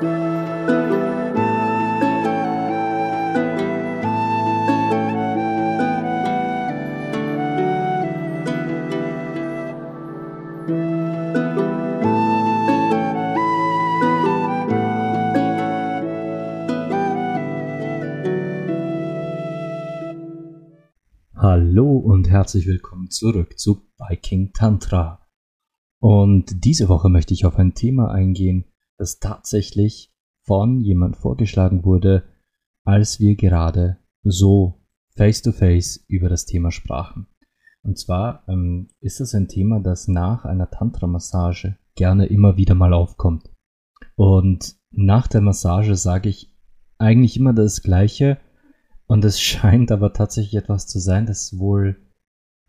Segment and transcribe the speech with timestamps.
[0.00, 0.08] Hallo
[21.98, 25.26] und herzlich willkommen zurück zu Viking Tantra.
[26.00, 28.64] Und diese Woche möchte ich auf ein Thema eingehen,
[29.00, 32.22] das tatsächlich von jemand vorgeschlagen wurde,
[32.84, 34.82] als wir gerade so
[35.16, 37.26] face-to-face -face über das Thema sprachen.
[37.82, 42.92] Und zwar ähm, ist es ein Thema, das nach einer Tantra-Massage gerne immer wieder mal
[42.92, 43.50] aufkommt.
[44.16, 46.54] Und nach der Massage sage ich
[46.98, 48.38] eigentlich immer das Gleiche,
[49.06, 51.96] und es scheint aber tatsächlich etwas zu sein, das wohl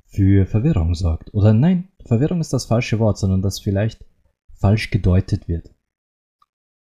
[0.05, 1.33] für Verwirrung sorgt.
[1.33, 4.05] Oder nein, Verwirrung ist das falsche Wort, sondern das vielleicht
[4.53, 5.73] falsch gedeutet wird.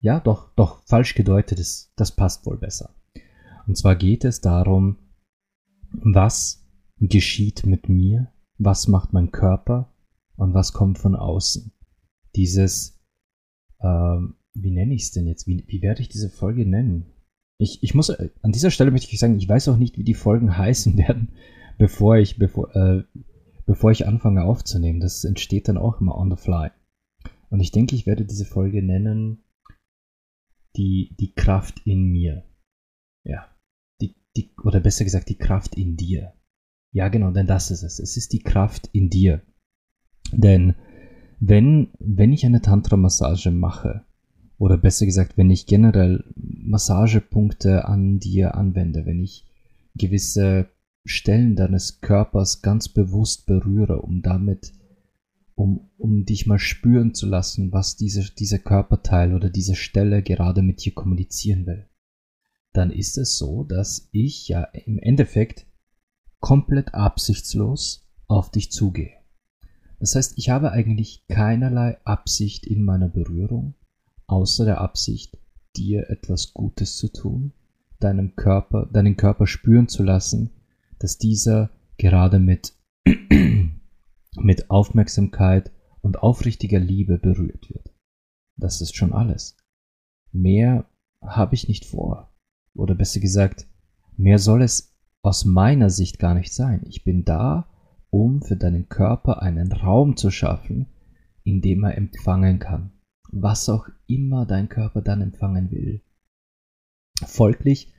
[0.01, 2.95] Ja, doch, doch, falsch gedeutet ist, das passt wohl besser.
[3.67, 4.97] Und zwar geht es darum,
[5.91, 6.65] was
[6.99, 9.93] geschieht mit mir, was macht mein Körper
[10.35, 11.71] und was kommt von außen.
[12.35, 12.99] Dieses,
[13.81, 15.45] ähm, wie nenne ich es denn jetzt?
[15.45, 17.05] Wie, wie werde ich diese Folge nennen?
[17.59, 20.03] Ich, ich muss, äh, an dieser Stelle möchte ich sagen, ich weiß auch nicht, wie
[20.03, 21.29] die Folgen heißen werden,
[21.77, 23.03] bevor ich, bevor, äh,
[23.67, 24.99] bevor ich anfange aufzunehmen.
[24.99, 26.71] Das entsteht dann auch immer on the fly.
[27.51, 29.43] Und ich denke, ich werde diese Folge nennen,
[30.75, 32.43] die, die Kraft in mir.
[33.23, 33.47] Ja.
[34.01, 36.33] Die, die, oder besser gesagt, die Kraft in dir.
[36.93, 37.99] Ja, genau, denn das ist es.
[37.99, 39.41] Es ist die Kraft in dir.
[40.31, 40.75] Denn
[41.39, 44.05] wenn, wenn ich eine Tantra-Massage mache,
[44.61, 49.47] oder besser gesagt, wenn ich generell Massagepunkte an dir anwende, wenn ich
[49.95, 50.69] gewisse
[51.03, 54.71] Stellen deines Körpers ganz bewusst berühre, um damit,
[55.61, 60.63] um, um dich mal spüren zu lassen, was diese, dieser Körperteil oder diese Stelle gerade
[60.63, 61.87] mit dir kommunizieren will,
[62.73, 65.67] dann ist es so, dass ich ja im Endeffekt
[66.39, 69.11] komplett absichtslos auf dich zugehe.
[69.99, 73.75] Das heißt, ich habe eigentlich keinerlei Absicht in meiner Berührung,
[74.25, 75.37] außer der Absicht,
[75.75, 77.53] dir etwas Gutes zu tun,
[77.99, 80.49] deinem Körper, deinen Körper spüren zu lassen,
[80.97, 82.73] dass dieser gerade mit,
[84.37, 85.71] mit Aufmerksamkeit
[86.01, 87.93] und aufrichtiger Liebe berührt wird.
[88.57, 89.57] Das ist schon alles.
[90.31, 90.89] Mehr
[91.21, 92.33] habe ich nicht vor.
[92.73, 93.67] Oder besser gesagt,
[94.17, 96.81] mehr soll es aus meiner Sicht gar nicht sein.
[96.87, 97.67] Ich bin da,
[98.09, 100.87] um für deinen Körper einen Raum zu schaffen,
[101.43, 102.91] in dem er empfangen kann
[103.31, 106.03] was auch immer dein Körper dann empfangen will.
[107.25, 107.93] Folglich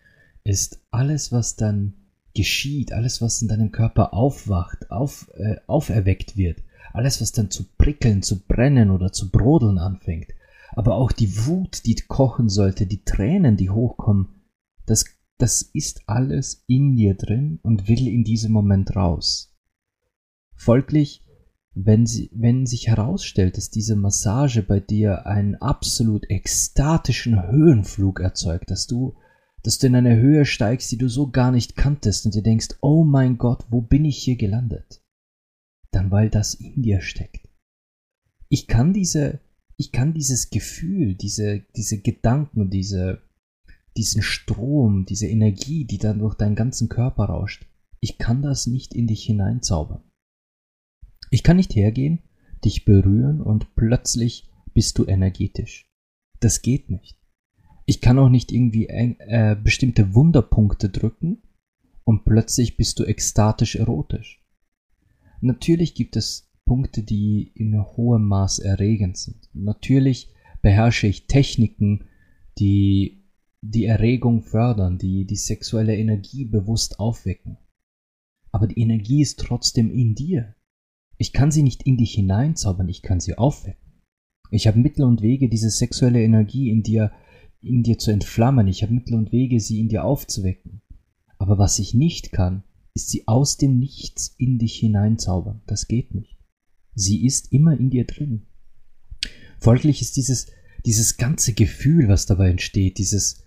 [0.45, 2.02] ist alles, was dann
[2.35, 6.63] geschieht, alles, was in deinem Körper aufwacht, auf, äh, auferweckt wird,
[6.93, 10.29] alles, was dann zu prickeln, zu brennen oder zu brodeln anfängt,
[10.71, 14.29] aber auch die Wut, die kochen sollte, die Tränen, die hochkommen,
[14.87, 15.05] das,
[15.39, 19.55] das ist alles in dir drin und will in diesem Moment raus.
[20.55, 21.23] Folglich
[21.75, 28.71] wenn, sie, wenn sich herausstellt, dass diese Massage bei dir einen absolut ekstatischen Höhenflug erzeugt,
[28.71, 29.15] dass du,
[29.63, 32.77] dass du in eine Höhe steigst, die du so gar nicht kanntest und dir denkst,
[32.81, 35.03] oh mein Gott, wo bin ich hier gelandet?
[35.91, 37.49] Dann weil das in dir steckt.
[38.49, 39.41] Ich kann diese,
[39.77, 43.23] ich kann dieses Gefühl, diese, diese Gedanken, diese,
[43.97, 47.67] diesen Strom, diese Energie, die dann durch deinen ganzen Körper rauscht,
[48.01, 50.03] ich kann das nicht in dich hineinzaubern.
[51.31, 52.21] Ich kann nicht hergehen,
[52.65, 55.89] dich berühren und plötzlich bist du energetisch.
[56.41, 57.22] Das geht nicht.
[57.85, 61.43] Ich kann auch nicht irgendwie äh, bestimmte Wunderpunkte drücken
[62.05, 64.45] und plötzlich bist du ekstatisch erotisch.
[65.41, 69.49] Natürlich gibt es Punkte, die in hohem Maß erregend sind.
[69.53, 70.33] Natürlich
[70.63, 72.05] beherrsche ich Techniken,
[72.59, 73.25] die
[73.61, 77.59] die Erregung fördern, die die sexuelle Energie bewusst aufwecken.
[78.51, 80.55] Aber die Energie ist trotzdem in dir.
[81.17, 84.03] Ich kann sie nicht in dich hineinzaubern, ich kann sie aufwecken.
[84.51, 87.13] Ich habe Mittel und Wege, diese sexuelle Energie in dir,
[87.63, 88.69] in dir zu entflammen.
[88.69, 90.83] Ich habe Mittel und Wege, sie in dir aufzuwecken.
[91.39, 92.63] Aber was ich nicht kann,
[92.95, 95.63] ist sie aus dem Nichts in dich hineinzaubern.
[95.67, 96.39] Das geht nicht.
[96.95, 98.47] Sie ist immer in dir drin.
[99.59, 100.47] Folglich ist dieses,
[100.85, 103.45] dieses ganze Gefühl, was dabei entsteht, dieses,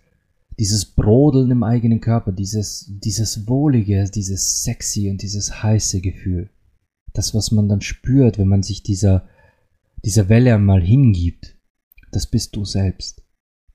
[0.57, 6.49] dieses Brodeln im eigenen Körper, dieses, dieses wohlige, dieses sexy und dieses heiße Gefühl,
[7.13, 9.27] das, was man dann spürt, wenn man sich dieser,
[10.03, 11.57] dieser Welle einmal hingibt,
[12.11, 13.24] das bist du selbst.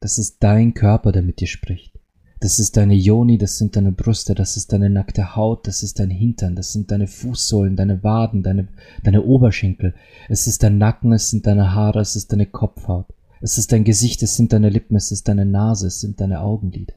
[0.00, 1.98] Das ist dein Körper, der mit dir spricht.
[2.40, 6.00] Das ist deine Joni, das sind deine Brüste, das ist deine nackte Haut, das ist
[6.00, 8.68] dein Hintern, das sind deine Fußsohlen, deine Waden, deine,
[9.04, 9.94] deine Oberschenkel.
[10.30, 13.12] Es ist dein Nacken, es sind deine Haare, es ist deine Kopfhaut.
[13.42, 16.40] Es ist dein Gesicht, es sind deine Lippen, es ist deine Nase, es sind deine
[16.40, 16.94] Augenlider.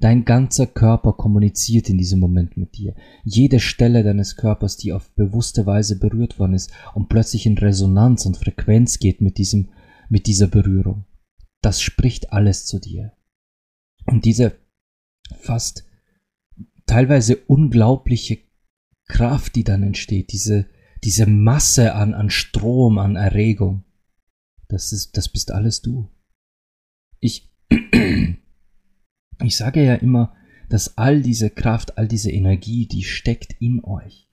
[0.00, 2.96] Dein ganzer Körper kommuniziert in diesem Moment mit dir.
[3.22, 8.26] Jede Stelle deines Körpers, die auf bewusste Weise berührt worden ist und plötzlich in Resonanz
[8.26, 9.68] und Frequenz geht mit diesem,
[10.08, 11.04] mit dieser Berührung.
[11.62, 13.12] Das spricht alles zu dir.
[14.04, 14.58] Und diese
[15.40, 15.84] fast
[16.86, 18.38] teilweise unglaubliche
[19.08, 20.66] Kraft, die dann entsteht, diese,
[21.04, 23.84] diese Masse an, an Strom, an Erregung,
[24.68, 26.10] das ist, das bist alles du.
[27.20, 27.52] Ich,
[29.42, 30.34] ich sage ja immer,
[30.68, 34.28] dass all diese Kraft, all diese Energie, die steckt in euch.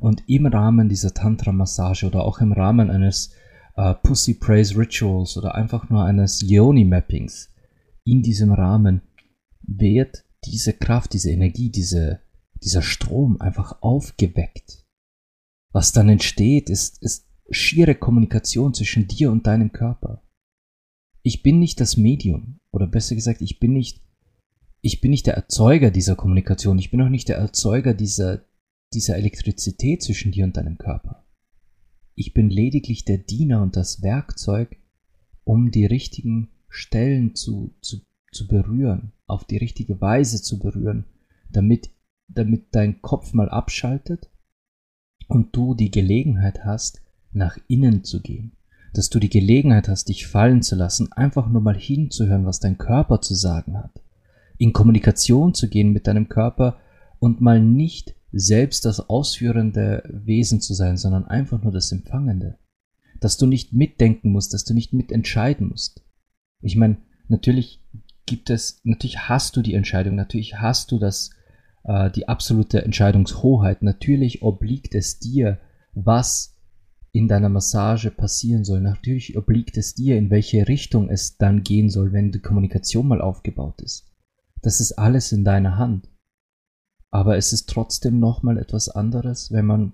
[0.00, 3.32] Und im Rahmen dieser Tantra-Massage oder auch im Rahmen eines
[3.78, 7.50] äh, Pussy Praise Rituals oder einfach nur eines Yoni-Mappings,
[8.04, 9.02] in diesem Rahmen
[9.62, 12.20] wird diese Kraft, diese Energie, diese,
[12.62, 14.84] dieser Strom einfach aufgeweckt.
[15.72, 20.22] Was dann entsteht, ist, ist schiere Kommunikation zwischen dir und deinem Körper.
[21.22, 24.02] Ich bin nicht das Medium, oder besser gesagt, ich bin nicht,
[24.80, 28.44] ich bin nicht der Erzeuger dieser Kommunikation, ich bin auch nicht der Erzeuger dieser,
[28.92, 31.27] dieser Elektrizität zwischen dir und deinem Körper.
[32.20, 34.76] Ich bin lediglich der Diener und das Werkzeug,
[35.44, 37.98] um die richtigen Stellen zu, zu,
[38.32, 41.04] zu berühren, auf die richtige Weise zu berühren,
[41.48, 41.90] damit,
[42.26, 44.32] damit dein Kopf mal abschaltet
[45.28, 48.56] und du die Gelegenheit hast, nach innen zu gehen,
[48.94, 52.78] dass du die Gelegenheit hast, dich fallen zu lassen, einfach nur mal hinzuhören, was dein
[52.78, 54.02] Körper zu sagen hat,
[54.56, 56.80] in Kommunikation zu gehen mit deinem Körper
[57.20, 62.58] und mal nicht selbst das ausführende Wesen zu sein, sondern einfach nur das Empfangende.
[63.20, 66.04] Dass du nicht mitdenken musst, dass du nicht mitentscheiden musst.
[66.60, 66.98] Ich meine,
[67.28, 67.82] natürlich
[68.26, 71.30] gibt es, natürlich hast du die Entscheidung, natürlich hast du das,
[71.84, 75.58] äh, die absolute Entscheidungshoheit, natürlich obliegt es dir,
[75.94, 76.58] was
[77.12, 78.80] in deiner Massage passieren soll.
[78.80, 83.20] Natürlich obliegt es dir, in welche Richtung es dann gehen soll, wenn die Kommunikation mal
[83.20, 84.06] aufgebaut ist.
[84.62, 86.08] Das ist alles in deiner Hand.
[87.10, 89.92] Aber es ist trotzdem nochmal etwas anderes, wenn man,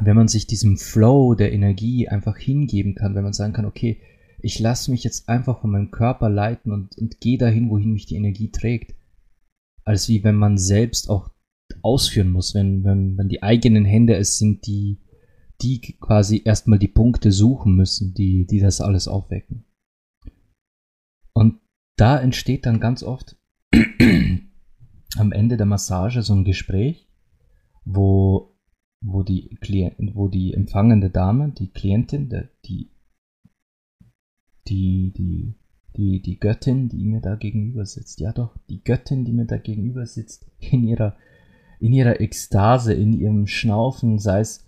[0.00, 4.00] wenn man sich diesem Flow der Energie einfach hingeben kann, wenn man sagen kann, okay,
[4.40, 8.06] ich lasse mich jetzt einfach von meinem Körper leiten und, und gehe dahin, wohin mich
[8.06, 8.94] die Energie trägt.
[9.84, 11.30] Als wie wenn man selbst auch
[11.82, 15.00] ausführen muss, wenn, wenn, wenn die eigenen Hände es sind, die,
[15.60, 19.64] die quasi erstmal die Punkte suchen müssen, die, die das alles aufwecken.
[21.32, 21.60] Und
[21.96, 23.36] da entsteht dann ganz oft
[25.24, 27.08] am Ende der Massage so ein Gespräch,
[27.84, 28.56] wo,
[29.02, 32.28] wo, die, Klient, wo die empfangende Dame, die Klientin,
[32.64, 32.90] die,
[34.68, 35.54] die, die,
[35.96, 39.56] die, die Göttin, die mir da gegenüber sitzt, ja doch, die Göttin, die mir da
[39.56, 41.16] gegenüber sitzt, in ihrer,
[41.80, 44.64] in ihrer Ekstase, in ihrem Schnaufen, sei es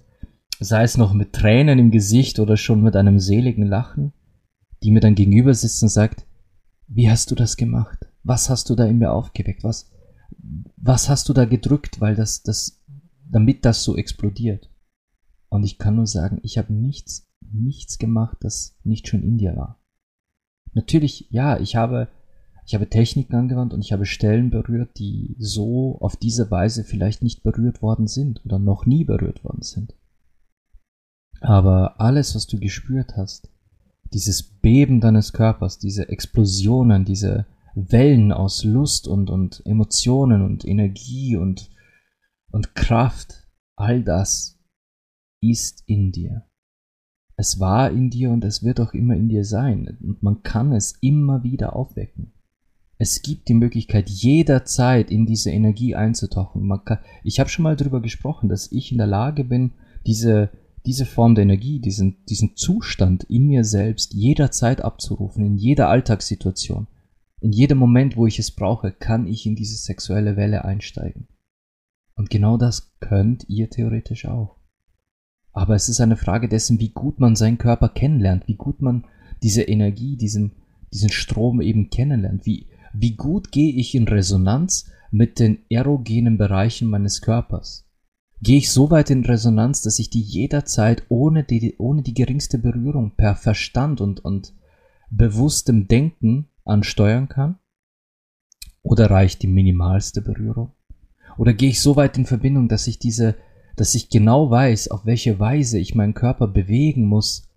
[0.60, 4.12] sei es noch mit Tränen im Gesicht oder schon mit einem seligen Lachen,
[4.82, 6.26] die mir dann gegenüber sitzt und sagt,
[6.88, 7.98] wie hast du das gemacht?
[8.22, 9.64] Was hast du da in mir aufgeweckt?
[9.64, 9.90] Was,
[10.76, 12.82] was hast du da gedrückt, weil das, das,
[13.30, 14.70] damit das so explodiert?
[15.48, 19.56] Und ich kann nur sagen, ich habe nichts, nichts gemacht, das nicht schon in dir
[19.56, 19.80] war.
[20.74, 22.08] Natürlich, ja, ich habe,
[22.66, 27.22] ich habe Techniken angewandt und ich habe Stellen berührt, die so auf diese Weise vielleicht
[27.22, 29.94] nicht berührt worden sind oder noch nie berührt worden sind.
[31.40, 33.50] Aber alles, was du gespürt hast,
[34.12, 37.46] dieses Beben deines Körpers, diese Explosionen, diese
[37.76, 41.70] Wellen aus Lust und, und Emotionen und Energie und,
[42.50, 44.58] und Kraft, all das
[45.40, 46.46] ist in dir.
[47.36, 49.98] Es war in dir und es wird auch immer in dir sein.
[50.00, 52.32] Und man kann es immer wieder aufwecken.
[52.98, 56.66] Es gibt die Möglichkeit, jederzeit in diese Energie einzutauchen.
[56.86, 59.72] Kann, ich habe schon mal darüber gesprochen, dass ich in der Lage bin,
[60.06, 60.50] diese
[60.86, 66.86] diese Form der Energie, diesen, diesen Zustand in mir selbst jederzeit abzurufen, in jeder Alltagssituation.
[67.46, 71.28] In jedem Moment, wo ich es brauche, kann ich in diese sexuelle Welle einsteigen.
[72.16, 74.56] Und genau das könnt ihr theoretisch auch.
[75.52, 79.04] Aber es ist eine Frage dessen, wie gut man seinen Körper kennenlernt, wie gut man
[79.44, 80.56] diese Energie, diesen,
[80.92, 86.88] diesen Strom eben kennenlernt, wie, wie gut gehe ich in Resonanz mit den erogenen Bereichen
[86.88, 87.84] meines Körpers
[88.42, 92.58] gehe ich so weit in Resonanz, dass ich die jederzeit ohne die, ohne die geringste
[92.58, 94.52] Berührung per Verstand und, und
[95.10, 97.58] bewusstem Denken ansteuern kann?
[98.82, 100.72] Oder reicht die minimalste Berührung?
[101.38, 103.36] Oder gehe ich so weit in Verbindung, dass ich diese,
[103.76, 107.48] dass ich genau weiß, auf welche Weise ich meinen Körper bewegen muss,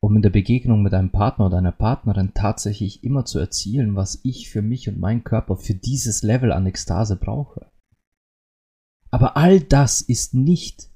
[0.00, 4.20] um in der Begegnung mit einem Partner oder einer Partnerin tatsächlich immer zu erzielen, was
[4.24, 7.66] ich für mich und meinen Körper für dieses Level an Ekstase brauche.
[9.10, 10.88] Aber all das ist nicht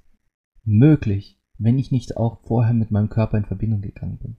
[0.65, 4.37] möglich, wenn ich nicht auch vorher mit meinem Körper in Verbindung gegangen bin.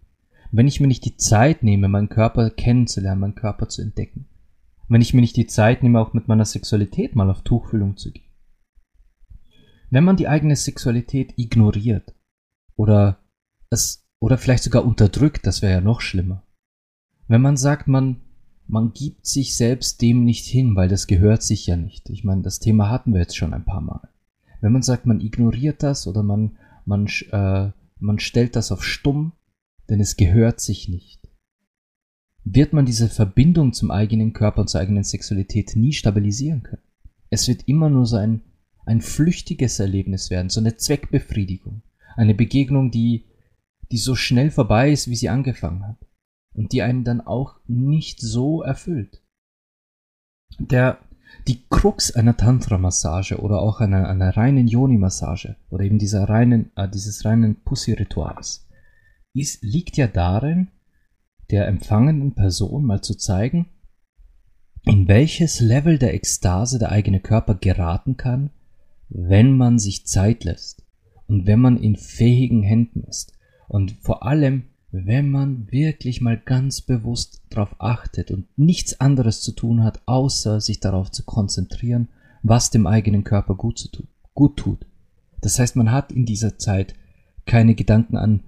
[0.56, 4.28] Wenn ich mir nicht die Zeit nehme, meinen Körper kennenzulernen, meinen Körper zu entdecken,
[4.88, 8.12] wenn ich mir nicht die Zeit nehme, auch mit meiner Sexualität mal auf Tuchfühlung zu
[8.12, 8.24] gehen.
[9.90, 12.14] Wenn man die eigene Sexualität ignoriert
[12.76, 13.20] oder
[13.70, 16.44] es oder vielleicht sogar unterdrückt, das wäre ja noch schlimmer.
[17.28, 18.22] Wenn man sagt, man
[18.68, 22.10] man gibt sich selbst dem nicht hin, weil das gehört sich ja nicht.
[22.10, 24.10] Ich meine, das Thema hatten wir jetzt schon ein paar Mal.
[24.62, 29.34] Wenn man sagt, man ignoriert das oder man man äh, man stellt das auf stumm,
[29.90, 31.26] denn es gehört sich nicht
[32.46, 36.84] wird man diese Verbindung zum eigenen Körper und zur eigenen Sexualität nie stabilisieren können.
[37.32, 38.42] Es wird immer nur so ein,
[38.86, 41.82] ein flüchtiges Erlebnis werden, so eine Zweckbefriedigung.
[42.16, 43.26] Eine Begegnung, die,
[43.92, 45.98] die so schnell vorbei ist, wie sie angefangen hat.
[46.54, 49.22] Und die einen dann auch nicht so erfüllt.
[50.60, 51.00] Der,
[51.48, 56.88] die Krux einer Tantra-Massage oder auch einer, einer reinen Yoni-Massage oder eben dieser reinen, äh,
[56.88, 58.65] dieses reinen Pussy-Rituals
[59.36, 60.70] ist, liegt ja darin,
[61.52, 63.68] der empfangenden Person mal zu zeigen,
[64.84, 68.52] in welches Level der Ekstase der eigene Körper geraten kann,
[69.10, 70.84] wenn man sich Zeit lässt
[71.28, 73.34] und wenn man in fähigen Händen ist
[73.68, 79.52] und vor allem, wenn man wirklich mal ganz bewusst darauf achtet und nichts anderes zu
[79.52, 82.08] tun hat, außer sich darauf zu konzentrieren,
[82.44, 84.86] was dem eigenen Körper gut, zu tun, gut tut.
[85.42, 86.94] Das heißt, man hat in dieser Zeit
[87.46, 88.44] keine Gedanken an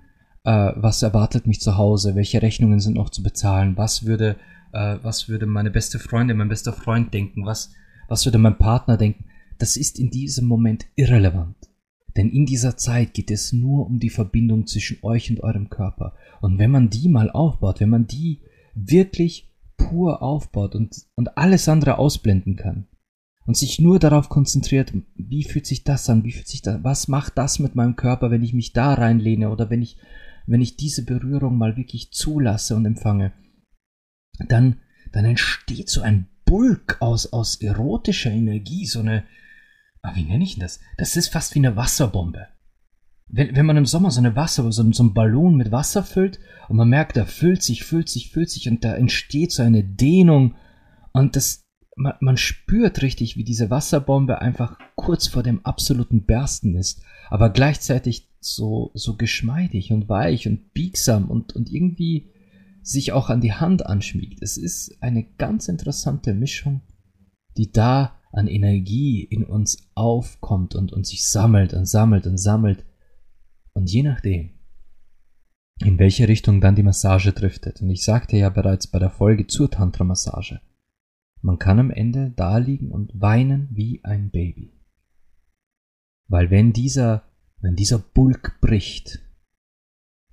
[0.48, 4.38] äh, was erwartet mich zu Hause, welche Rechnungen sind noch zu bezahlen, was würde,
[4.72, 7.74] äh, was würde meine beste Freundin, mein bester Freund denken, was,
[8.08, 9.26] was würde mein Partner denken.
[9.58, 11.58] Das ist in diesem Moment irrelevant.
[12.16, 16.14] Denn in dieser Zeit geht es nur um die Verbindung zwischen euch und eurem Körper.
[16.40, 18.40] Und wenn man die mal aufbaut, wenn man die
[18.74, 22.88] wirklich pur aufbaut und, und alles andere ausblenden kann
[23.46, 27.10] und sich nur darauf konzentriert, wie fühlt sich das an, wie fühlt sich das, was
[27.10, 29.98] macht das mit meinem Körper, wenn ich mich da reinlehne oder wenn ich
[30.48, 33.34] wenn ich diese Berührung mal wirklich zulasse und empfange,
[34.48, 34.78] dann,
[35.12, 39.26] dann entsteht so ein Bulk aus, aus erotischer Energie, so eine,
[40.02, 40.80] ah, wie nenne ich denn das?
[40.98, 42.48] Das ist fast wie eine Wasserbombe.
[43.30, 46.40] Wenn, wenn man im Sommer so eine Wasser, so, so einen Ballon mit Wasser füllt
[46.70, 49.84] und man merkt, da füllt sich, füllt sich, füllt sich und da entsteht so eine
[49.84, 50.56] Dehnung
[51.12, 51.67] und das,
[51.98, 57.50] man, man spürt richtig, wie diese Wasserbombe einfach kurz vor dem absoluten Bersten ist, aber
[57.50, 62.32] gleichzeitig so, so geschmeidig und weich und biegsam und, und irgendwie
[62.82, 64.42] sich auch an die Hand anschmiegt.
[64.42, 66.82] Es ist eine ganz interessante Mischung,
[67.58, 72.86] die da an Energie in uns aufkommt und, und sich sammelt und sammelt und sammelt.
[73.74, 74.52] Und je nachdem,
[75.80, 79.48] in welche Richtung dann die Massage driftet, und ich sagte ja bereits bei der Folge
[79.48, 80.62] zur Tantra-Massage,
[81.42, 84.74] man kann am Ende da liegen und weinen wie ein Baby.
[86.28, 87.28] Weil wenn dieser
[87.60, 89.20] wenn dieser Bulk bricht,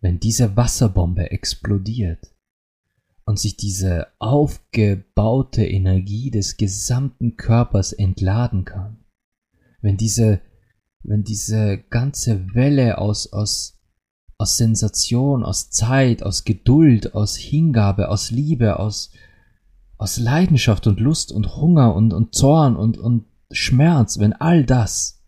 [0.01, 2.35] wenn diese Wasserbombe explodiert
[3.25, 9.05] und sich diese aufgebaute Energie des gesamten Körpers entladen kann,
[9.81, 10.43] wenn diese,
[11.03, 13.81] wenn diese ganze Welle aus, aus,
[14.37, 19.11] aus Sensation, aus Zeit, aus Geduld, aus Hingabe, aus Liebe, aus,
[19.97, 25.23] aus Leidenschaft und Lust und Hunger und, und Zorn und, und Schmerz, wenn all das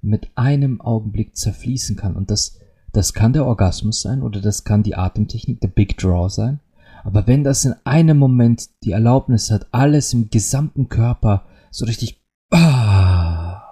[0.00, 2.16] mit einem Augenblick zerfließen kann.
[2.16, 2.58] Und das,
[2.92, 6.60] das kann der Orgasmus sein oder das kann die Atemtechnik, der Big Draw sein.
[7.04, 12.20] Aber wenn das in einem Moment die Erlaubnis hat, alles im gesamten Körper so richtig
[12.50, 13.62] ah,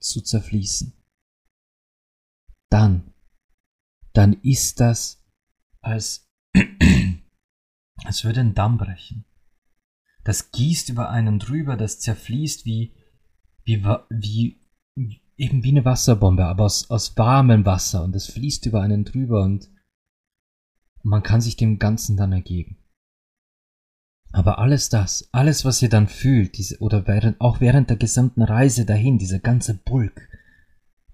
[0.00, 0.92] zu zerfließen,
[2.70, 3.14] dann,
[4.12, 5.24] dann ist das
[5.80, 6.28] als,
[8.04, 9.25] als würde ein Damm brechen.
[10.26, 12.92] Das gießt über einen drüber, das zerfließt wie,
[13.62, 14.60] wie, wie,
[15.36, 19.44] eben wie eine Wasserbombe, aber aus, aus warmem Wasser und es fließt über einen drüber
[19.44, 19.70] und
[21.04, 22.76] man kann sich dem Ganzen dann ergeben.
[24.32, 28.42] Aber alles das, alles was ihr dann fühlt, diese, oder während, auch während der gesamten
[28.42, 30.28] Reise dahin, dieser ganze Bulk,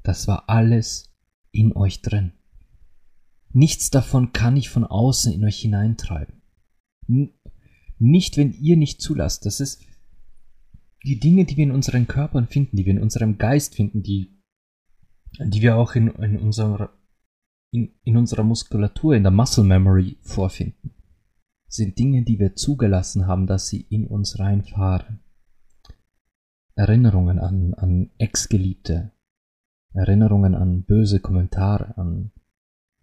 [0.02, 1.12] das war alles
[1.50, 2.32] in euch drin.
[3.50, 6.40] Nichts davon kann ich von außen in euch hineintreiben.
[8.04, 9.46] Nicht, wenn ihr nicht zulasst.
[9.46, 9.80] Das ist,
[11.04, 14.42] die Dinge, die wir in unseren Körpern finden, die wir in unserem Geist finden, die,
[15.38, 16.90] die wir auch in, in, unserer,
[17.70, 20.94] in, in unserer Muskulatur, in der Muscle Memory vorfinden,
[21.68, 25.20] sind Dinge, die wir zugelassen haben, dass sie in uns reinfahren.
[26.74, 29.12] Erinnerungen an, an Ex-Geliebte,
[29.94, 32.32] Erinnerungen an böse Kommentare, an,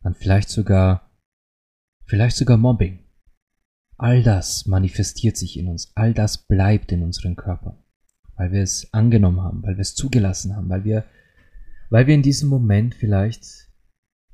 [0.02, 1.10] an vielleicht sogar,
[2.06, 3.00] vielleicht sogar Mobbing.
[4.00, 7.78] All das manifestiert sich in uns, all das bleibt in unseren Körpern
[8.40, 11.04] weil wir es angenommen haben, weil wir es zugelassen haben, weil wir,
[11.90, 13.70] weil wir in diesem Moment vielleicht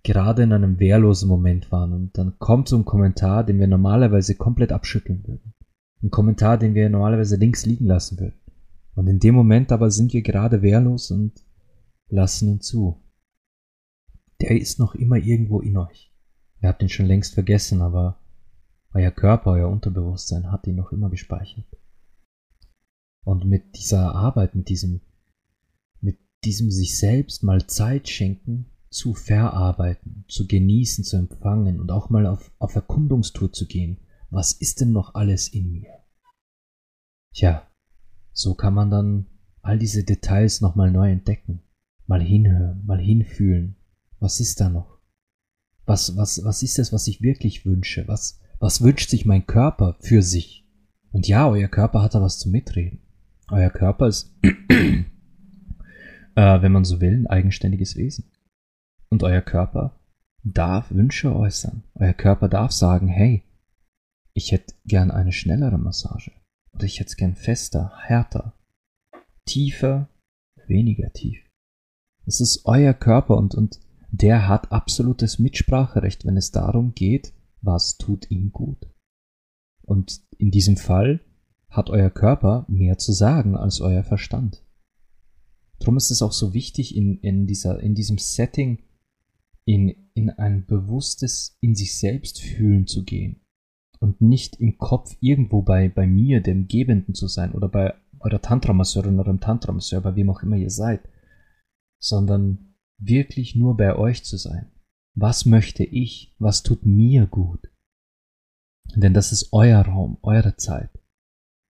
[0.04, 4.36] gerade in einem wehrlosen Moment waren und dann kommt so ein Kommentar, den wir normalerweise
[4.36, 5.56] komplett abschütteln würden.
[6.04, 8.40] Ein Kommentar, den wir normalerweise links liegen lassen würden.
[8.94, 11.34] Und in dem Moment aber sind wir gerade wehrlos und
[12.08, 13.02] lassen ihn zu.
[14.40, 16.14] Der ist noch immer irgendwo in euch.
[16.62, 18.20] Ihr habt ihn schon längst vergessen, aber
[18.96, 21.66] euer Körper, euer Unterbewusstsein hat ihn noch immer gespeichert.
[23.26, 25.02] Und mit dieser Arbeit, mit diesem,
[26.00, 32.10] mit diesem sich selbst mal Zeit schenken, zu verarbeiten, zu genießen, zu empfangen und auch
[32.10, 34.00] mal auf, auf Erkundungstour zu gehen.
[34.30, 35.92] Was ist denn noch alles in mir?
[37.34, 37.70] Tja,
[38.32, 39.26] so kann man dann
[39.62, 41.64] all diese Details nochmal neu entdecken,
[42.08, 43.76] mal hinhören, mal hinfühlen.
[44.20, 45.00] Was ist da noch?
[45.86, 48.08] Was, was, was ist es, was ich wirklich wünsche?
[48.08, 50.66] Was, was wünscht sich mein Körper für sich?
[51.12, 53.00] Und ja, euer Körper hat da was zu mitreden.
[53.50, 55.06] Euer Körper ist, äh,
[56.36, 58.32] wenn man so will, ein eigenständiges Wesen.
[59.10, 60.00] Und euer Körper
[60.44, 61.84] darf Wünsche äußern.
[61.96, 63.44] Euer Körper darf sagen, hey,
[64.34, 66.32] ich hätte gern eine schnellere Massage.
[66.74, 68.54] Oder ich hätte es gern fester, härter,
[69.46, 70.10] tiefer,
[70.68, 71.40] weniger tief.
[72.26, 73.80] Es ist euer Körper und, und
[74.12, 77.34] der hat absolutes Mitspracherecht, wenn es darum geht,
[77.66, 78.90] was tut ihm gut.
[79.82, 81.22] Und in diesem Fall
[81.70, 84.64] hat euer Körper mehr zu sagen als euer Verstand.
[85.80, 88.84] Drum ist es auch so wichtig, in, in, dieser, in diesem Setting
[89.66, 93.42] in, in ein bewusstes in sich selbst fühlen zu gehen
[94.00, 98.42] und nicht im Kopf irgendwo bei, bei mir, dem Gebenden zu sein oder bei eurer
[98.42, 101.02] Tantramasseurin oder dem Tantramasseur, bei wem auch immer ihr seid,
[102.00, 104.72] sondern wirklich nur bei euch zu sein.
[105.16, 106.36] Was möchte ich?
[106.40, 107.72] Was tut mir gut?
[108.96, 110.92] Denn das ist euer Raum, eure Zeit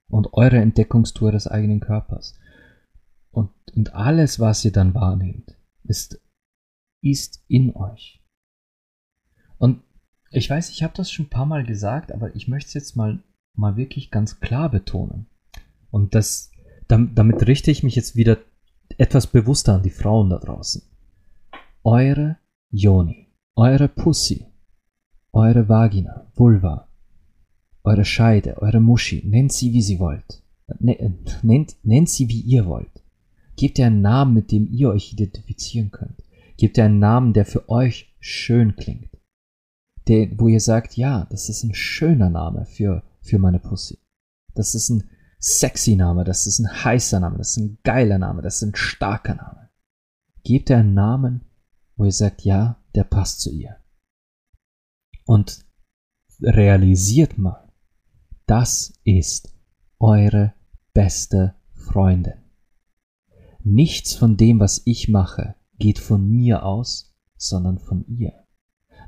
[0.10, 2.38] und eure Entdeckungstour des eigenen Körpers.
[3.32, 6.20] Und, und alles, was ihr dann wahrnehmt, ist
[7.06, 8.22] ist in euch.
[9.58, 9.84] Und
[10.32, 12.96] ich weiß, ich habe das schon ein paar Mal gesagt, aber ich möchte es jetzt
[12.96, 13.24] mal,
[13.54, 15.28] mal wirklich ganz klar betonen.
[15.92, 16.52] Und das,
[16.88, 18.40] damit richte ich mich jetzt wieder
[18.98, 20.82] etwas bewusster an die Frauen da draußen.
[21.84, 22.38] Eure
[22.72, 23.25] Joni,
[23.56, 24.46] eure Pussy,
[25.32, 26.88] eure Vagina, Vulva,
[27.84, 30.42] eure Scheide, eure Muschi, nennt sie wie sie wollt.
[30.80, 33.04] Nennt, nennt sie wie ihr wollt.
[33.56, 36.24] Gebt ihr einen Namen, mit dem ihr euch identifizieren könnt.
[36.58, 39.10] Gebt ihr einen Namen, der für euch schön klingt.
[40.08, 44.00] Der, wo ihr sagt, ja, das ist ein schöner Name für, für meine Pussy.
[44.54, 48.42] Das ist ein sexy Name, das ist ein heißer Name, das ist ein geiler Name,
[48.42, 49.70] das ist ein starker Name.
[50.44, 51.42] Gebt ihr einen Namen,
[51.96, 53.78] wo ihr sagt, ja, der passt zu ihr.
[55.26, 55.66] Und
[56.42, 57.72] realisiert mal,
[58.46, 59.54] das ist
[60.00, 60.54] eure
[60.94, 62.46] beste Freundin.
[63.64, 68.46] Nichts von dem, was ich mache, geht von mir aus, sondern von ihr.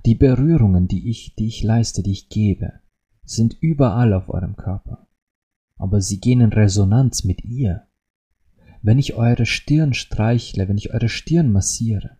[0.05, 2.81] Die Berührungen, die ich, die ich leiste, die ich gebe,
[3.23, 5.07] sind überall auf eurem Körper.
[5.77, 7.87] Aber sie gehen in Resonanz mit ihr.
[8.81, 12.16] Wenn ich eure Stirn streichle, wenn ich eure Stirn massiere,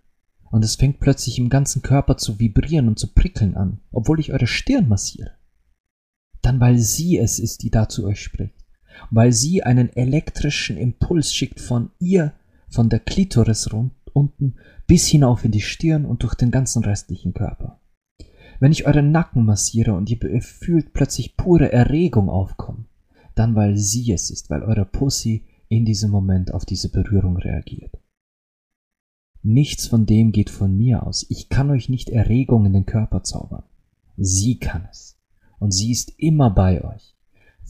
[0.52, 4.34] und es fängt plötzlich im ganzen Körper zu vibrieren und zu prickeln an, obwohl ich
[4.34, 5.32] eure Stirn massiere,
[6.42, 8.66] dann weil sie es ist, die da zu euch spricht,
[9.12, 12.34] weil sie einen elektrischen Impuls schickt von ihr,
[12.70, 14.56] von der Klitoris rund, unten
[14.88, 17.80] bis hinauf in die Stirn und durch den ganzen restlichen Körper.
[18.60, 22.88] Wenn ich euren Nacken massiere und ihr fühlt plötzlich pure Erregung aufkommen,
[23.36, 27.92] dann weil sie es ist, weil eure Pussy in diesem Moment auf diese Berührung reagiert.
[29.50, 31.26] Nichts von dem geht von mir aus.
[31.30, 33.64] Ich kann euch nicht Erregung in den Körper zaubern.
[34.18, 35.18] Sie kann es.
[35.58, 37.16] Und sie ist immer bei euch.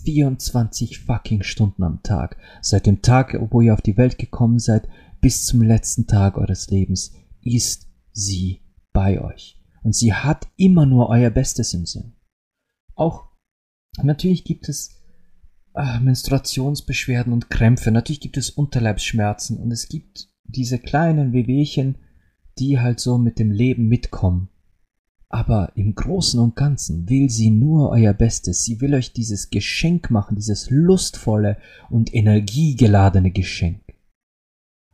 [0.03, 2.37] 24 fucking Stunden am Tag.
[2.63, 4.89] Seit dem Tag, wo ihr auf die Welt gekommen seid,
[5.21, 7.13] bis zum letzten Tag eures Lebens
[7.43, 9.61] ist sie bei euch.
[9.83, 12.13] Und sie hat immer nur euer Bestes im Sinn.
[12.95, 13.27] Auch
[14.01, 14.99] natürlich gibt es
[15.75, 21.95] äh, Menstruationsbeschwerden und Krämpfe, natürlich gibt es Unterleibsschmerzen und es gibt diese kleinen Wehwehchen,
[22.59, 24.49] die halt so mit dem Leben mitkommen.
[25.29, 28.63] Aber im Großen und Ganzen will sie nur euer Bestes.
[28.63, 31.57] Sie will euch dieses Geschenk machen, dieses lustvolle
[31.89, 33.81] und energiegeladene Geschenk.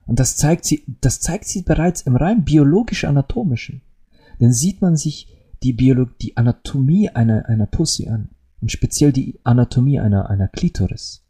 [0.05, 3.81] Und das zeigt sie, das zeigt sie bereits im rein biologisch-anatomischen.
[4.39, 5.27] Denn sieht man sich
[5.61, 8.29] die, Biolo die Anatomie einer, einer Pussy an.
[8.59, 11.22] Und speziell die Anatomie einer, einer Klitoris.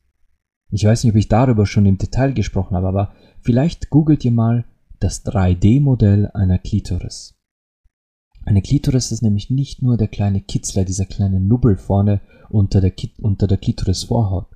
[0.74, 4.32] Ich weiß nicht, ob ich darüber schon im Detail gesprochen habe, aber vielleicht googelt ihr
[4.32, 4.66] mal
[5.00, 7.36] das 3D-Modell einer Klitoris.
[8.44, 12.92] Eine Klitoris ist nämlich nicht nur der kleine Kitzler, dieser kleine Nubbel vorne unter der,
[13.22, 14.48] unter der Klitoris-Vorhaut.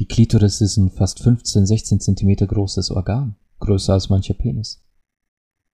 [0.00, 4.86] Die Klitoris ist ein fast 15, 16 Zentimeter großes Organ, größer als mancher Penis.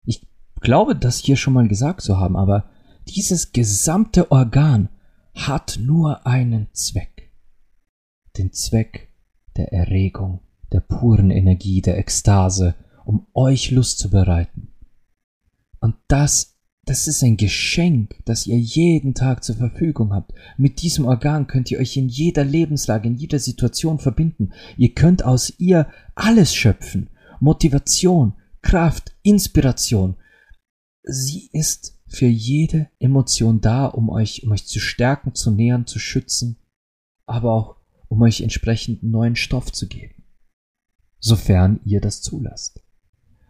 [0.03, 0.27] Ich
[0.59, 2.69] glaube, das hier schon mal gesagt zu haben, aber
[3.07, 4.89] dieses gesamte Organ
[5.35, 7.31] hat nur einen Zweck.
[8.37, 9.12] Den Zweck
[9.57, 14.69] der Erregung, der puren Energie, der Ekstase, um euch Lust zu bereiten.
[15.79, 20.33] Und das, das ist ein Geschenk, das ihr jeden Tag zur Verfügung habt.
[20.57, 24.53] Mit diesem Organ könnt ihr euch in jeder Lebenslage, in jeder Situation verbinden.
[24.77, 27.09] Ihr könnt aus ihr alles schöpfen.
[27.39, 30.15] Motivation, Kraft, Inspiration.
[31.03, 35.99] Sie ist für jede Emotion da, um euch, um euch zu stärken, zu nähern, zu
[35.99, 36.57] schützen,
[37.25, 37.75] aber auch
[38.13, 40.23] um euch entsprechend neuen Stoff zu geben.
[41.17, 42.83] Sofern ihr das zulasst.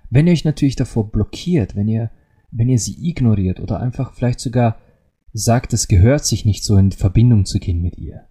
[0.10, 2.12] Wenn ihr euch natürlich davor blockiert, wenn ihr,
[2.49, 4.80] wenn ihr sie ignoriert oder einfach vielleicht sogar
[5.34, 8.30] sagt, es gehört sich nicht so in Verbindung zu gehen mit ihr,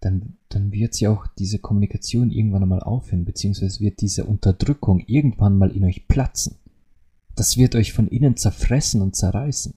[0.00, 5.56] dann, dann wird sie auch diese Kommunikation irgendwann einmal aufhören, beziehungsweise wird diese Unterdrückung irgendwann
[5.56, 6.58] mal in euch platzen.
[7.36, 9.72] Das wird euch von innen zerfressen und zerreißen.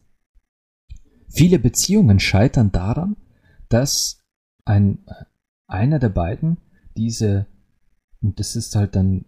[1.30, 3.16] Viele Beziehungen scheitern daran,
[3.70, 4.22] dass
[4.66, 5.06] ein,
[5.72, 6.58] einer der beiden
[6.98, 7.48] diese,
[8.22, 9.26] und das ist halt dann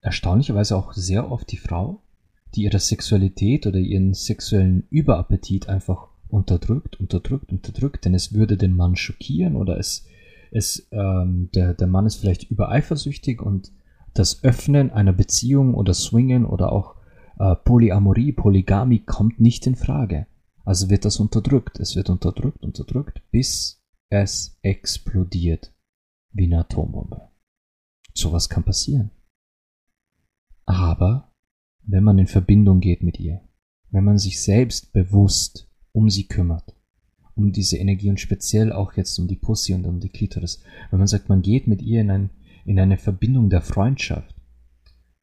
[0.00, 2.02] erstaunlicherweise auch sehr oft die Frau,
[2.54, 8.76] die ihre Sexualität oder ihren sexuellen Überappetit einfach unterdrückt, unterdrückt, unterdrückt, denn es würde den
[8.76, 10.06] Mann schockieren oder es,
[10.50, 13.72] es ähm, der, der Mann ist vielleicht übereifersüchtig und
[14.14, 16.96] das Öffnen einer Beziehung oder Swingen oder auch
[17.38, 20.26] äh, Polyamorie, Polygamie kommt nicht in Frage.
[20.64, 21.78] Also wird das unterdrückt.
[21.80, 25.73] Es wird unterdrückt, unterdrückt, bis es explodiert
[26.34, 27.30] wie eine Atombombe.
[28.12, 29.10] Sowas kann passieren.
[30.66, 31.32] Aber
[31.82, 33.40] wenn man in Verbindung geht mit ihr,
[33.90, 36.76] wenn man sich selbst bewusst um sie kümmert,
[37.34, 40.98] um diese Energie und speziell auch jetzt um die Pussy und um die Klitoris, wenn
[40.98, 42.30] man sagt, man geht mit ihr in, ein,
[42.64, 44.34] in eine Verbindung der Freundschaft,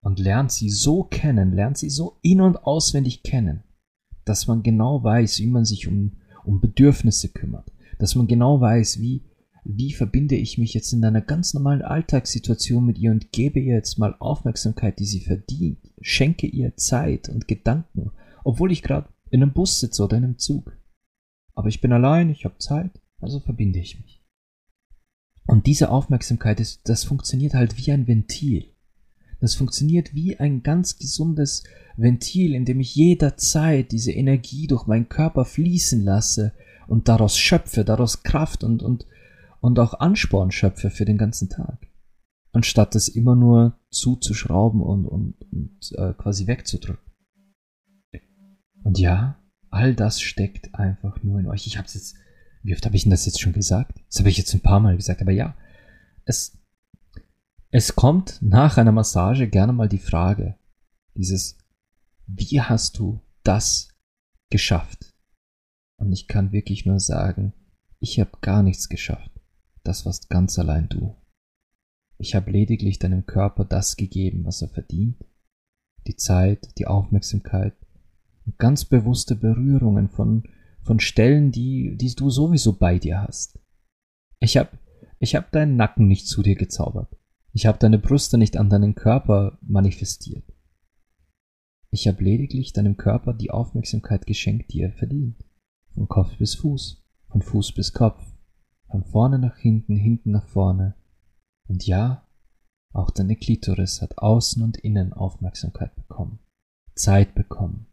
[0.01, 3.63] und lernt sie so kennen, lernt sie so in- und auswendig kennen,
[4.25, 8.99] dass man genau weiß, wie man sich um, um Bedürfnisse kümmert, dass man genau weiß,
[8.99, 9.23] wie,
[9.63, 13.75] wie verbinde ich mich jetzt in einer ganz normalen Alltagssituation mit ihr und gebe ihr
[13.75, 18.11] jetzt mal Aufmerksamkeit, die sie verdient, schenke ihr Zeit und Gedanken,
[18.43, 20.77] obwohl ich gerade in einem Bus sitze oder in einem Zug.
[21.53, 24.23] Aber ich bin allein, ich habe Zeit, also verbinde ich mich.
[25.45, 28.73] Und diese Aufmerksamkeit ist, das funktioniert halt wie ein Ventil.
[29.39, 31.63] Das funktioniert wie ein ganz gesundes
[31.97, 36.53] Ventil, in dem ich jederzeit diese Energie durch meinen Körper fließen lasse
[36.87, 39.07] und daraus schöpfe, daraus Kraft und, und,
[39.61, 41.87] und auch Ansporn schöpfe für den ganzen Tag.
[42.51, 47.11] Anstatt es immer nur zuzuschrauben und, und, und äh, quasi wegzudrücken.
[48.83, 51.67] Und ja, all das steckt einfach nur in euch.
[51.67, 52.15] Ich habe es jetzt,
[52.63, 54.01] wie oft habe ich denn das jetzt schon gesagt?
[54.09, 55.55] Das habe ich jetzt ein paar Mal gesagt, aber ja,
[56.25, 56.57] es,
[57.69, 60.57] es kommt nach einer Massage gerne mal die Frage,
[61.15, 61.57] dieses,
[62.25, 63.89] wie hast du das
[64.49, 65.11] geschafft?
[65.97, 67.53] Und ich kann wirklich nur sagen,
[67.99, 69.40] ich habe gar nichts geschafft.
[69.83, 71.15] Das warst ganz allein du.
[72.17, 75.25] Ich habe lediglich deinem Körper das gegeben, was er verdient.
[76.07, 77.75] Die Zeit, die Aufmerksamkeit
[78.45, 80.43] und ganz bewusste Berührungen von,
[80.83, 83.59] von Stellen, die, die du sowieso bei dir hast.
[84.39, 84.69] Ich habe
[85.19, 87.15] ich hab deinen Nacken nicht zu dir gezaubert.
[87.53, 90.43] Ich habe deine Brüste nicht an deinen Körper manifestiert.
[91.91, 95.43] Ich habe lediglich deinem Körper die Aufmerksamkeit geschenkt, die er verdient.
[95.93, 98.30] Von Kopf bis Fuß, von Fuß bis Kopf,
[98.91, 100.95] von vorne nach hinten, hinten nach vorne.
[101.67, 102.27] Und ja,
[102.93, 106.39] auch deine Klitoris hat außen und innen Aufmerksamkeit bekommen,
[106.95, 107.87] Zeit bekommen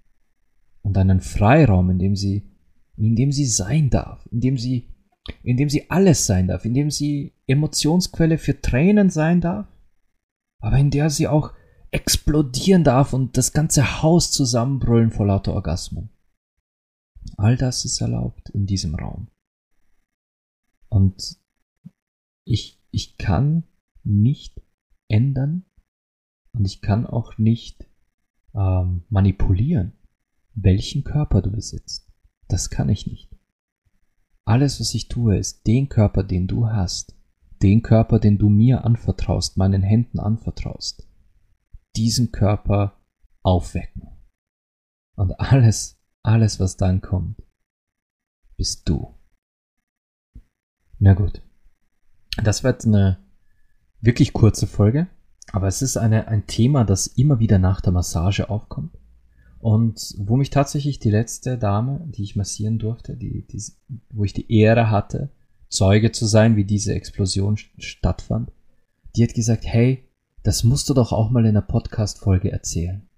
[0.82, 2.50] und einen Freiraum, in dem sie,
[2.96, 4.88] in dem sie sein darf, in dem sie
[5.42, 9.66] in dem sie alles sein darf, in dem sie Emotionsquelle für Tränen sein darf,
[10.60, 11.52] aber in der sie auch
[11.90, 16.10] explodieren darf und das ganze Haus zusammenbrüllen vor lauter Orgasmen.
[17.36, 19.28] All das ist erlaubt in diesem Raum.
[20.98, 21.38] Und
[22.44, 23.62] ich, ich kann
[24.02, 24.60] nicht
[25.06, 25.64] ändern
[26.52, 27.88] und ich kann auch nicht
[28.52, 29.92] ähm, manipulieren,
[30.54, 32.10] welchen Körper du besitzt.
[32.48, 33.30] Das kann ich nicht.
[34.44, 37.16] Alles, was ich tue, ist den Körper, den du hast,
[37.62, 41.08] den Körper, den du mir anvertraust, meinen Händen anvertraust,
[41.94, 43.00] diesen Körper
[43.44, 44.08] aufwecken.
[45.14, 47.40] Und alles, alles, was dann kommt,
[48.56, 49.17] bist du.
[50.98, 51.42] Na gut.
[52.42, 53.18] Das wird eine
[54.00, 55.08] wirklich kurze Folge,
[55.52, 58.96] aber es ist eine, ein Thema, das immer wieder nach der Massage aufkommt.
[59.60, 63.60] Und wo mich tatsächlich die letzte Dame, die ich massieren durfte, die, die,
[64.10, 65.30] wo ich die Ehre hatte,
[65.68, 68.52] Zeuge zu sein, wie diese Explosion stattfand,
[69.16, 70.04] die hat gesagt, hey,
[70.42, 73.08] das musst du doch auch mal in einer Podcast-Folge erzählen.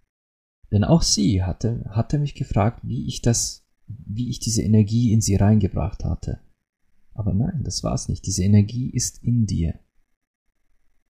[0.73, 5.21] Denn auch sie hatte, hatte mich gefragt, wie ich das, wie ich diese Energie in
[5.21, 6.41] sie reingebracht hatte.
[7.15, 8.27] Aber nein, das war's nicht.
[8.27, 9.79] Diese Energie ist in dir.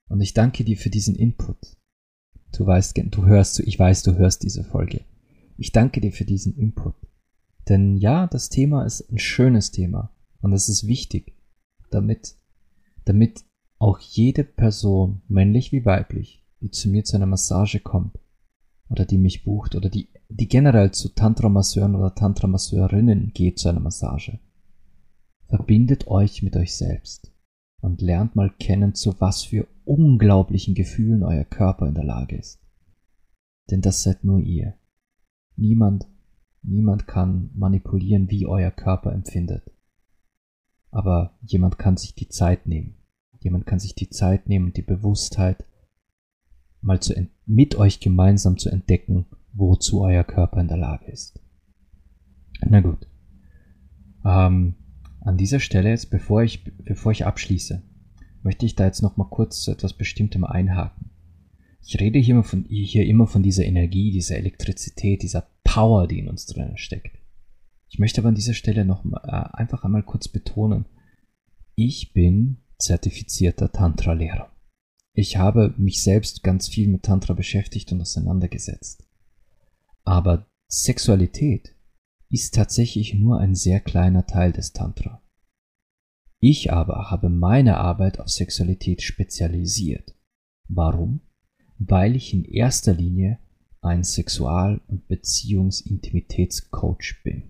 [0.08, 1.78] Und ich danke dir für diesen Input.
[2.52, 5.06] Du weißt, du hörst, ich weiß, du hörst diese Folge.
[5.58, 6.96] Ich danke dir für diesen Input.
[7.68, 10.12] Denn ja, das Thema ist ein schönes Thema.
[10.42, 11.36] Und es ist wichtig,
[11.92, 12.36] damit,
[13.06, 13.46] damit
[13.78, 18.18] auch jede Person, männlich wie weiblich, die zu mir zu einer Massage kommt,
[18.90, 23.80] oder die mich bucht, oder die, die generell zu Tantra-Masseuren oder Tantra-Masseurinnen geht zu einer
[23.80, 24.40] Massage,
[25.50, 27.34] verbindet euch mit euch selbst
[27.82, 32.62] und lernt mal kennen, zu was für unglaublichen Gefühlen euer Körper in der Lage ist.
[33.72, 34.76] Denn das seid nur ihr.
[35.56, 36.08] Niemand,
[36.62, 39.64] niemand kann manipulieren, wie euer Körper empfindet.
[40.92, 42.96] Aber jemand kann sich die Zeit nehmen.
[43.40, 45.66] Jemand kann sich die Zeit nehmen die Bewusstheit
[46.82, 47.14] mal zu
[47.46, 51.40] mit euch gemeinsam zu entdecken, wozu euer Körper in der Lage ist.
[52.66, 53.08] Na gut.
[54.24, 54.76] Ähm,
[55.22, 57.84] an dieser Stelle jetzt, bevor ich, bevor ich abschließe,
[58.44, 61.12] möchte ich da jetzt noch mal kurz zu etwas Bestimmtem einhaken.
[61.86, 66.20] Ich rede hier immer, von, hier immer von dieser Energie, dieser Elektrizität, dieser Power, die
[66.20, 67.18] in uns drin steckt.
[67.90, 70.86] Ich möchte aber an dieser Stelle noch mal, äh, einfach einmal kurz betonen,
[71.76, 74.52] ich bin zertifizierter Tantra-Lehrer.
[75.14, 79.08] Ich habe mich selbst ganz viel mit Tantra beschäftigt und auseinandergesetzt.
[80.04, 81.76] Aber Sexualität
[82.30, 85.22] ist tatsächlich nur ein sehr kleiner Teil des Tantra.
[86.40, 90.16] Ich aber habe meine Arbeit auf Sexualität spezialisiert.
[90.68, 91.22] Warum?
[91.78, 93.40] Weil ich in erster Linie
[93.82, 97.44] ein Sexual- und Beziehungsintimitätscoach bin.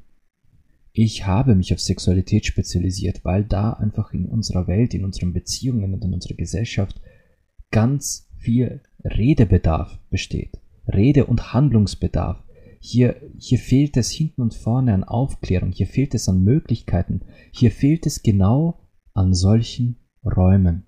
[0.94, 5.94] Ich habe mich auf Sexualität spezialisiert, weil da einfach in unserer Welt, in unseren Beziehungen
[5.94, 7.00] und in unserer Gesellschaft
[7.72, 10.60] ganz viel Redebedarf besteht.
[10.88, 12.44] Rede- und Handlungsbedarf.
[12.80, 17.72] Hier, hier fehlt es hinten und vorne an Aufklärung, hier fehlt es an Möglichkeiten, hier
[17.72, 18.80] fehlt es genau
[19.14, 20.86] an solchen Räumen.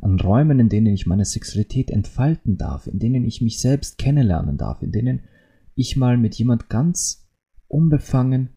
[0.00, 4.56] An Räumen, in denen ich meine Sexualität entfalten darf, in denen ich mich selbst kennenlernen
[4.56, 5.20] darf, in denen
[5.74, 7.28] ich mal mit jemand ganz
[7.68, 8.50] unbefangen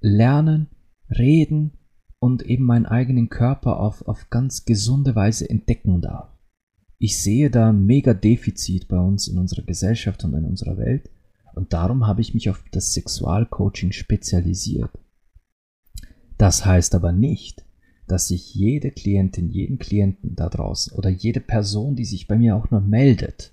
[0.00, 0.68] lernen,
[1.10, 1.78] reden
[2.18, 6.28] und eben meinen eigenen Körper auf, auf ganz gesunde Weise entdecken darf.
[6.98, 11.10] Ich sehe da ein mega Defizit bei uns in unserer Gesellschaft und in unserer Welt
[11.60, 14.90] und darum habe ich mich auf das Sexualcoaching spezialisiert.
[16.38, 17.66] Das heißt aber nicht,
[18.06, 22.56] dass sich jede Klientin, jeden Klienten da draußen oder jede Person, die sich bei mir
[22.56, 23.52] auch nur meldet,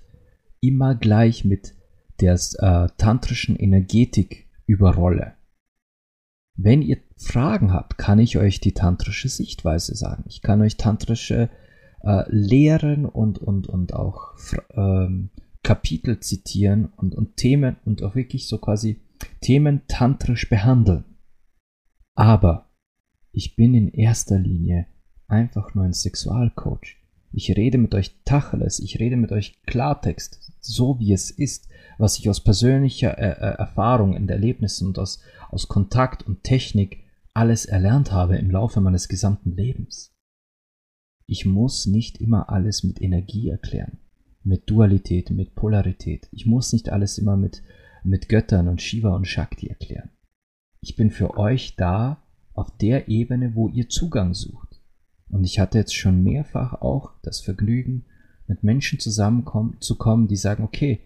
[0.60, 1.74] immer gleich mit
[2.22, 5.34] der äh, tantrischen Energetik überrolle.
[6.56, 10.24] Wenn ihr Fragen habt, kann ich euch die tantrische Sichtweise sagen.
[10.28, 11.50] Ich kann euch tantrische
[12.02, 14.32] äh, Lehren und, und, und auch
[14.70, 15.28] ähm,
[15.62, 19.00] Kapitel zitieren und, und Themen und auch wirklich so quasi
[19.40, 21.04] Themen tantrisch behandeln.
[22.14, 22.70] Aber
[23.32, 24.86] ich bin in erster Linie
[25.26, 26.96] einfach nur ein Sexualcoach.
[27.32, 31.68] Ich rede mit euch Tacheles, ich rede mit euch Klartext, so wie es ist,
[31.98, 37.04] was ich aus persönlicher äh, äh, Erfahrung und Erlebnissen und aus, aus Kontakt und Technik
[37.34, 40.14] alles erlernt habe im Laufe meines gesamten Lebens.
[41.26, 43.98] Ich muss nicht immer alles mit Energie erklären,
[44.44, 46.28] mit Dualität, mit Polarität.
[46.32, 47.62] Ich muss nicht alles immer mit,
[48.04, 50.10] mit Göttern und Shiva und Shakti erklären.
[50.80, 52.22] Ich bin für euch da
[52.54, 54.80] auf der Ebene, wo ihr Zugang sucht.
[55.28, 58.06] Und ich hatte jetzt schon mehrfach auch das Vergnügen,
[58.46, 61.00] mit Menschen zusammenzukommen, die sagen, okay,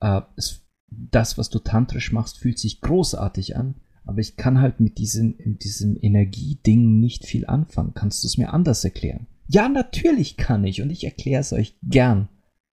[0.00, 4.80] äh, es, das, was du tantrisch machst, fühlt sich großartig an, aber ich kann halt
[4.80, 7.92] mit diesem, diesem Energieding nicht viel anfangen.
[7.94, 9.26] Kannst du es mir anders erklären?
[9.48, 12.28] Ja, natürlich kann ich und ich erkläre es euch gern.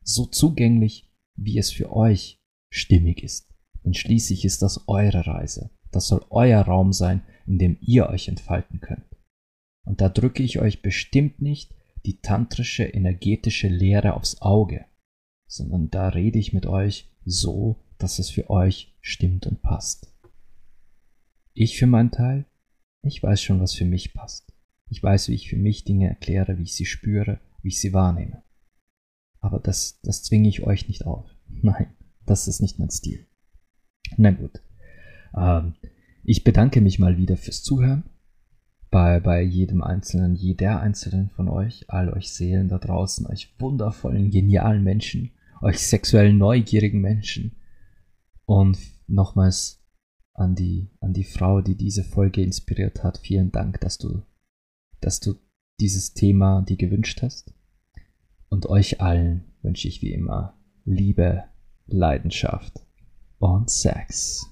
[0.03, 3.55] So zugänglich, wie es für euch stimmig ist.
[3.85, 5.71] Denn schließlich ist das eure Reise.
[5.91, 9.07] Das soll euer Raum sein, in dem ihr euch entfalten könnt.
[9.85, 11.75] Und da drücke ich euch bestimmt nicht
[12.07, 14.87] die tantrische energetische Lehre aufs Auge,
[15.47, 20.13] sondern da rede ich mit euch so, dass es für euch stimmt und passt.
[21.53, 22.47] Ich für meinen Teil,
[23.03, 24.53] ich weiß schon, was für mich passt.
[24.89, 27.93] Ich weiß, wie ich für mich Dinge erkläre, wie ich sie spüre, wie ich sie
[27.93, 28.43] wahrnehme.
[29.41, 31.29] Aber das, das zwinge ich euch nicht auf.
[31.63, 31.95] Nein,
[32.27, 33.27] das ist nicht mein Stil.
[34.17, 34.63] Na gut.
[35.37, 35.75] Ähm,
[36.25, 38.05] ich bedanke mich mal wieder fürs Zuhören.
[38.91, 44.31] Bei, bei jedem einzelnen, jeder einzelnen von euch, all euch Seelen da draußen, euch wundervollen,
[44.31, 45.31] genialen Menschen,
[45.63, 47.57] euch sexuell neugierigen Menschen.
[48.47, 49.81] Und nochmals
[50.35, 54.23] an die, an die Frau, die diese Folge inspiriert hat, vielen Dank, dass du,
[55.01, 55.35] dass du
[55.79, 57.55] dieses Thema dir gewünscht hast.
[58.51, 61.45] Und euch allen wünsche ich wie immer Liebe,
[61.87, 62.85] Leidenschaft
[63.39, 64.45] und Sex.